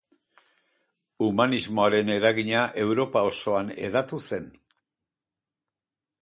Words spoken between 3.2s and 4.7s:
osoan hedatu zen.